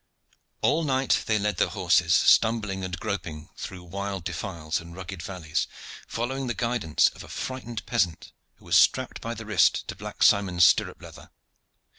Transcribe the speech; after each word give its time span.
All 0.63 0.83
night 0.83 1.25
they 1.27 1.37
led 1.37 1.57
their 1.57 1.67
horses, 1.67 2.15
stumbling 2.15 2.83
and 2.83 2.99
groping 2.99 3.49
through 3.55 3.83
wild 3.83 4.23
defiles 4.23 4.81
and 4.81 4.95
rugged 4.95 5.21
valleys, 5.21 5.67
following 6.07 6.47
the 6.47 6.55
guidance 6.55 7.09
of 7.09 7.23
a 7.23 7.27
frightened 7.27 7.85
peasant 7.85 8.31
who 8.55 8.65
was 8.65 8.75
strapped 8.75 9.21
by 9.21 9.35
the 9.35 9.45
wrist 9.45 9.87
to 9.89 9.95
Black 9.95 10.23
Simon's 10.23 10.65
stirrup 10.65 11.03
leather. 11.03 11.29